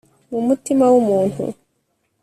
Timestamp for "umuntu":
1.01-1.43